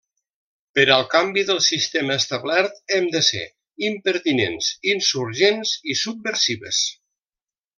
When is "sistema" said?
1.65-2.15